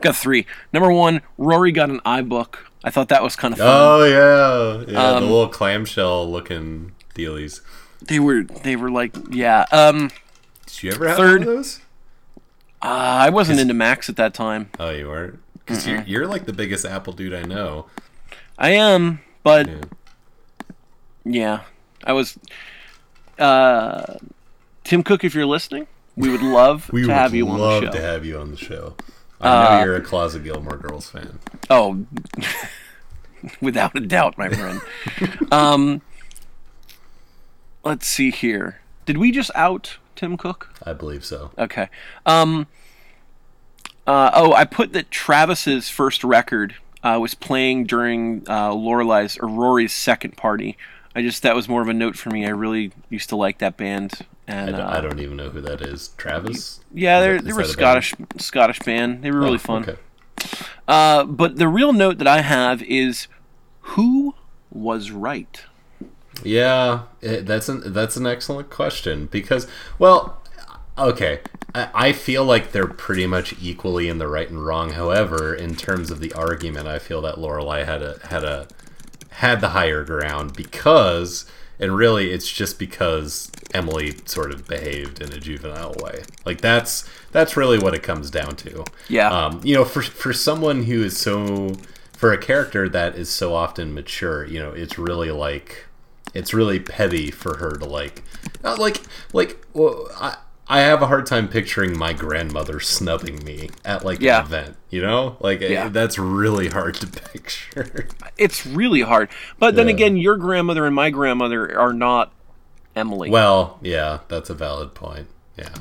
[0.00, 0.46] Got three.
[0.72, 2.54] Number one, Rory got an iBook.
[2.84, 3.66] I thought that was kind of fun.
[3.68, 7.60] Oh yeah, yeah, Um, the little clamshell looking dealies.
[8.00, 9.64] They were they were like yeah.
[9.72, 10.10] Um
[10.66, 11.80] Did you ever have Third- one of those?
[12.80, 14.70] uh, I wasn't into Macs at that time.
[14.78, 15.40] Oh, you weren't.
[15.58, 17.86] Because you're, you're like the biggest Apple dude I know.
[18.56, 19.80] I am, but Yeah.
[21.24, 21.60] yeah.
[22.04, 22.38] I was
[23.38, 24.14] uh
[24.84, 27.80] Tim Cook if you're listening, we would love We to would have you on the
[27.80, 27.90] show.
[27.92, 28.94] to have you on the show.
[29.40, 31.38] I know Uh, you're a closet Gilmore Girls fan.
[31.70, 32.04] Oh,
[33.60, 34.80] without a doubt, my friend.
[35.52, 36.02] um,
[37.84, 38.80] let's see here.
[39.06, 40.72] Did we just out Tim Cook?
[40.84, 41.50] I believe so.
[41.58, 41.88] Okay.
[42.26, 42.66] Um.
[44.06, 49.46] Uh, oh, I put that Travis's first record uh, was playing during uh, Lorelai's or
[49.48, 50.78] Rory's second party.
[51.14, 52.46] I just that was more of a note for me.
[52.46, 55.50] I really used to like that band, I and don't, uh, I don't even know
[55.50, 56.08] who that is.
[56.16, 56.80] Travis?
[56.92, 59.22] yeah, Is they that- they is were a that a Scottish Scottish band.
[59.22, 59.82] They were really Oh, fun.
[59.82, 59.96] Okay.
[60.86, 63.28] Uh, but the real note that I have is
[63.80, 64.34] who
[64.70, 65.62] was right.
[66.44, 69.66] Yeah, it, that's an that's an excellent question because,
[69.98, 70.40] well,
[70.96, 71.40] okay,
[71.74, 74.90] I, I feel like they're pretty much equally in the right and wrong.
[74.92, 78.68] However, in terms of the argument, I feel that Lorelai had a had a
[79.30, 81.44] had the higher ground because,
[81.80, 86.22] and really, it's just because Emily sort of behaved in a juvenile way.
[86.44, 88.84] Like that's that's really what it comes down to.
[89.08, 89.30] Yeah.
[89.30, 91.74] Um, you know, for for someone who is so
[92.12, 95.86] for a character that is so often mature, you know, it's really like
[96.34, 98.22] it's really petty for her to like
[98.62, 100.36] not like like well, I
[100.68, 104.40] I have a hard time picturing my grandmother snubbing me at like Yeah.
[104.40, 105.36] an event, you know?
[105.40, 105.88] Like Yeah.
[105.88, 108.08] that's really hard to picture.
[108.36, 109.30] It's really hard.
[109.58, 109.94] But then Yeah.
[109.94, 112.32] again, your grandmother and my grandmother are not
[112.94, 113.30] Emily.
[113.30, 115.28] well, yeah, that's a valid point.
[115.56, 115.74] Yeah.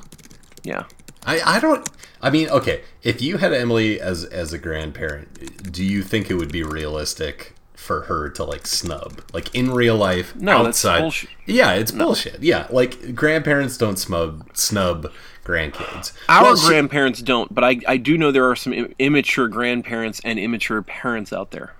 [0.64, 0.84] yeah.
[1.26, 1.88] I, I don't
[2.22, 6.36] I mean, okay, if you had Emily as as a grandparent, do you think it
[6.36, 9.22] would be realistic for her to like snub?
[9.34, 11.00] Like in real life, No, outside.
[11.00, 11.30] bullshit.
[11.46, 12.44] Yeah, it's bullshit.
[12.44, 15.12] Yeah, like grandparents don't snub snub
[15.46, 16.12] grandkids.
[16.28, 20.20] Our Well, she- grandparents don't, but I, I do know there are some immature grandparents
[20.26, 21.74] and immature parents out there.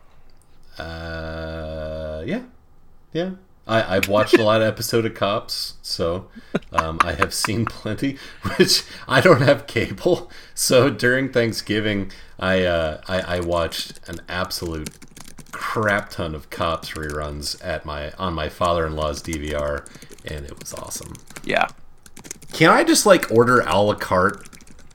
[0.80, 2.44] uh yeah.
[3.14, 3.32] Yeah.
[3.70, 6.30] I, I've watched a lot of episode of Cops, so
[6.72, 8.18] um, I have seen plenty.
[8.58, 14.90] Which I don't have cable, so during Thanksgiving, I uh, I, I watched an absolute
[15.58, 19.88] crap ton of Cops reruns at my on my father-in-law's DVR,
[20.26, 21.14] and it was awesome.
[21.44, 21.68] Yeah.
[22.54, 24.48] Can I just like order a la carte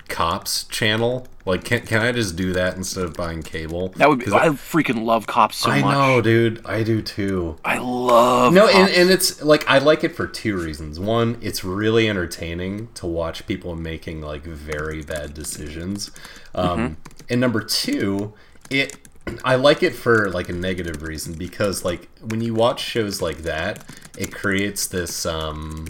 [0.09, 1.27] Cops channel?
[1.45, 3.89] Like, can, can I just do that instead of buying cable?
[3.97, 4.27] That would be.
[4.27, 5.93] I freaking love cops so I much.
[5.93, 6.65] know, dude.
[6.65, 7.57] I do too.
[7.65, 8.53] I love.
[8.53, 8.97] No, and, Cops.
[8.99, 11.01] and it's like I like it for two reasons.
[11.01, 16.11] One, it's really entertaining to watch people making like very bad decisions.
[16.55, 16.97] Um,
[17.29, 18.35] And number two,
[18.71, 18.97] it
[19.45, 23.39] I like it for like a negative reason because like when you watch shows like
[23.39, 23.85] that,
[24.19, 25.89] it creates this um,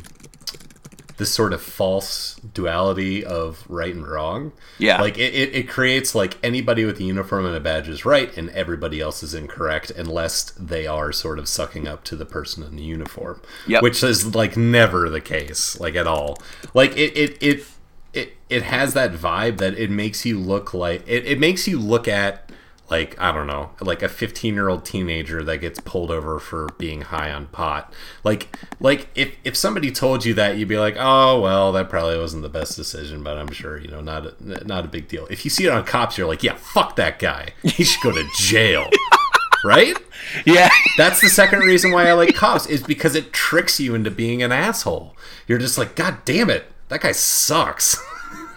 [1.17, 4.53] this sort of false duality of right and wrong.
[4.79, 5.01] Yeah.
[5.01, 8.37] Like it, it, it creates like anybody with a uniform and a badge is right
[8.37, 12.63] and everybody else is incorrect unless they are sort of sucking up to the person
[12.63, 13.41] in the uniform.
[13.67, 13.83] Yep.
[13.83, 16.43] Which is like never the case, like at all.
[16.75, 17.67] Like it it it
[18.13, 21.79] it, it has that vibe that it makes you look like it, it makes you
[21.79, 22.52] look at
[22.93, 27.33] like I don't know, like a 15-year-old teenager that gets pulled over for being high
[27.33, 27.91] on pot.
[28.23, 32.19] Like like if if somebody told you that, you'd be like, "Oh, well, that probably
[32.19, 35.27] wasn't the best decision, but I'm sure, you know, not a, not a big deal."
[35.31, 37.55] If you see it on cops, you're like, "Yeah, fuck that guy.
[37.63, 38.91] He should go to jail."
[39.65, 39.97] right?
[40.45, 40.69] yeah.
[40.99, 44.43] That's the second reason why I like cops is because it tricks you into being
[44.43, 45.17] an asshole.
[45.49, 46.71] You're just like, "God damn it.
[46.89, 47.97] That guy sucks."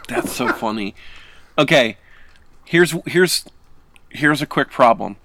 [0.09, 0.93] That's so funny.
[1.57, 1.95] Okay,
[2.65, 3.45] here's here's
[4.15, 5.17] here's a quick problem.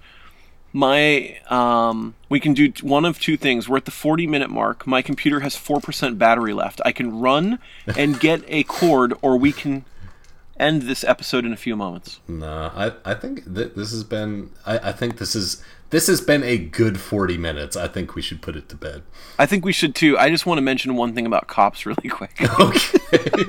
[0.73, 3.67] My um, we can do one of two things.
[3.67, 4.87] We're at the 40 minute mark.
[4.87, 6.79] My computer has four percent battery left.
[6.85, 7.59] I can run
[7.97, 9.85] and get a cord, or we can
[10.57, 12.19] end this episode in a few moments.
[12.27, 16.43] Nah, I, I think this has been I, I think this is this has been
[16.43, 17.75] a good 40 minutes.
[17.75, 19.03] I think we should put it to bed.
[19.37, 20.17] I think we should too.
[20.17, 22.39] I just want to mention one thing about cops really quick.
[22.59, 23.43] Okay.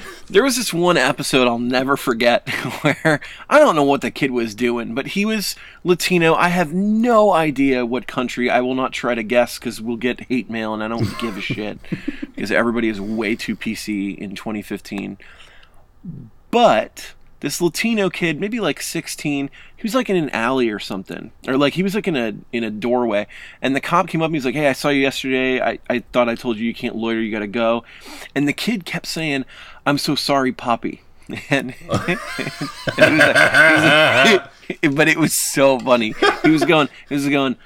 [0.32, 2.48] There was this one episode I'll never forget
[2.80, 3.20] where
[3.50, 6.34] I don't know what the kid was doing, but he was Latino.
[6.34, 8.48] I have no idea what country.
[8.48, 11.36] I will not try to guess because we'll get hate mail and I don't give
[11.36, 11.78] a shit
[12.34, 15.18] because everybody is way too PC in 2015.
[16.50, 17.12] But
[17.42, 21.56] this Latino kid, maybe like 16, he was like in an alley or something, or
[21.56, 23.26] like he was like in a in a doorway,
[23.60, 25.60] and the cop came up and he's like, "Hey, I saw you yesterday.
[25.60, 27.20] I, I thought I told you you can't loiter.
[27.20, 27.82] You got to go."
[28.34, 29.44] And the kid kept saying,
[29.84, 31.02] "I'm so sorry, Poppy."
[31.50, 31.74] And,
[32.98, 34.42] and like-
[34.94, 36.14] but it was so funny.
[36.44, 37.56] He was going, he was going,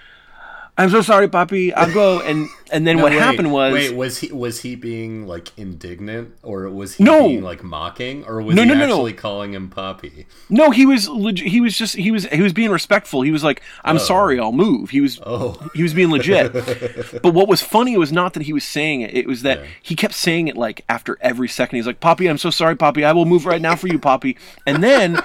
[0.79, 1.75] "I'm so sorry, Poppy.
[1.75, 5.27] I'll go." And and then what Wait, happened was Wait, was he was he being
[5.27, 7.29] like indignant or was he No.
[7.29, 8.95] being like mocking or was No, he no, no, no.
[8.95, 10.27] actually calling him Poppy?
[10.49, 11.49] No, he was legit.
[11.49, 13.23] He was just he was he was being respectful.
[13.23, 13.99] He was like, "I'm oh.
[13.99, 15.71] sorry, I'll move." He was Oh.
[15.75, 16.53] he was being legit.
[17.23, 19.67] but what was funny was not that he was saying it; it was that Yeah.
[19.83, 21.77] he kept saying it like after every second.
[21.77, 23.05] He's like, "Poppy, I'm so sorry, Poppy.
[23.05, 24.37] I will move right now for you, Poppy."
[24.67, 25.21] And then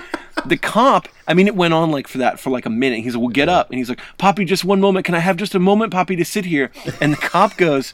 [0.45, 2.99] the cop, I mean, it went on like for that for like a minute.
[3.03, 5.05] He's like, "Well, get up," and he's like, "Poppy, just one moment.
[5.05, 7.93] Can I have just a moment, Poppy, to sit here?" And the cop goes,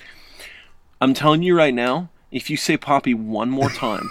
[1.02, 4.10] "I'm telling you right now, if you say Poppy one more time."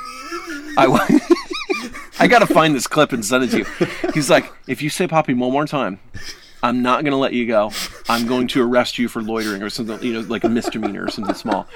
[0.79, 0.87] I
[2.19, 3.67] I gotta find this clip and send it to you.
[4.15, 6.01] He's like, if you say Poppy one more time,
[6.63, 7.73] I'm not gonna let you go.
[8.09, 11.11] I'm going to arrest you for loitering or something, you know, like a misdemeanor or
[11.11, 11.67] something small.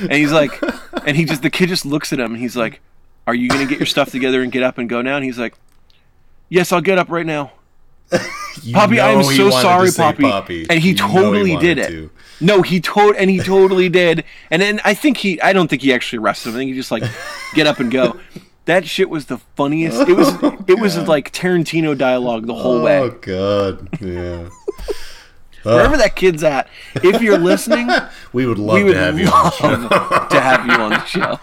[0.00, 0.60] And he's like,
[1.06, 2.80] and he just, the kid just looks at him and he's like,
[3.26, 5.16] are you gonna get your stuff together and get up and go now?
[5.16, 5.54] And he's like,
[6.48, 7.52] yes, I'll get up right now.
[8.64, 10.66] You Poppy, I am so sorry, say Poppy.
[10.68, 11.88] And he You totally wanted did it.
[11.88, 12.10] to.
[12.40, 14.24] No, he told, and he totally did.
[14.50, 16.54] And then I think he, I don't think he actually arrested him.
[16.56, 17.02] I think he just like,
[17.54, 18.18] get up and go.
[18.66, 20.08] That shit was the funniest.
[20.08, 20.28] It was,
[20.68, 22.98] it was like Tarantino dialogue the whole Oh way.
[22.98, 23.88] Oh god.
[24.00, 24.48] Yeah.
[25.62, 27.88] Wherever that kid's at, if you're listening,
[28.32, 29.68] We would love we would to have you on the show.
[29.68, 31.38] love to have you on the show.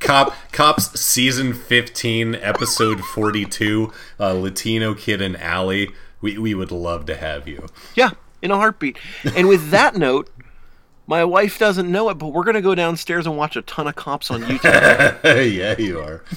[0.00, 3.90] Cop Cops season 15 episode 42
[4.20, 5.90] uh, Latino kid in alley.
[6.20, 7.66] We we would love to have you.
[7.94, 8.10] Yeah,
[8.44, 8.98] in a heartbeat.
[9.34, 10.30] And with that note,
[11.06, 13.96] my wife doesn't know it, but we're gonna go downstairs and watch a ton of
[13.96, 15.22] cops on YouTube.
[15.56, 16.22] yeah, you are.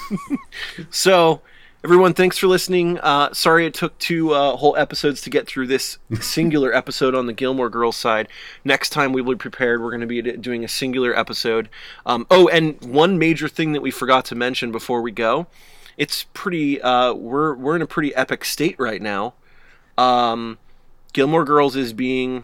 [0.90, 1.42] So,
[1.84, 3.00] everyone, thanks for listening.
[3.00, 7.28] Uh, sorry it took two uh, whole episodes to get through this singular episode on
[7.28, 8.28] the Gilmore Girls side.
[8.64, 9.82] Next time we will be prepared.
[9.82, 11.70] We're going to be doing a singular episode.
[12.06, 15.48] Um, oh, and one major thing that we forgot to mention before we go.
[15.98, 16.82] It's pretty.
[16.82, 19.34] Uh, we're we're in a pretty epic state right now.
[19.98, 20.60] Um,
[21.18, 22.44] Gilmore Girls is being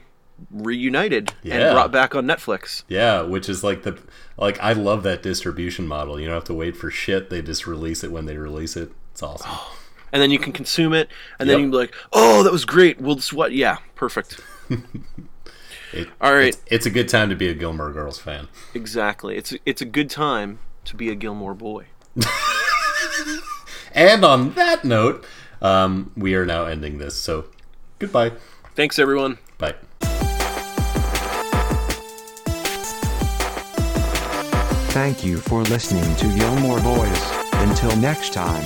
[0.49, 1.53] reunited yeah.
[1.53, 2.81] and brought back on Netflix.
[2.87, 3.99] Yeah, which is like the
[4.35, 6.19] like I love that distribution model.
[6.19, 7.29] You don't have to wait for shit.
[7.29, 8.91] They just release it when they release it.
[9.11, 9.51] It's awesome.
[9.51, 9.79] Oh.
[10.11, 11.09] And then you can consume it
[11.39, 11.55] and yep.
[11.55, 13.01] then you can be like, "Oh, that was great.
[13.01, 13.51] Well, what?
[13.51, 14.39] Yeah, perfect."
[15.91, 16.49] it, All right.
[16.49, 18.47] It's, it's, a good time to be a Gilmore Girls fan.
[18.75, 19.37] Exactly.
[19.37, 21.87] It's it's a good time to be a Gilmore boy.
[23.91, 25.25] and on that note,
[25.63, 27.15] um, we are now ending this.
[27.15, 27.45] So,
[27.97, 28.33] goodbye.
[28.75, 29.37] Thanks, everyone.
[29.57, 29.75] Bye.
[34.93, 37.31] Thank you for listening to Gilmore Boys.
[37.53, 38.63] Until next time.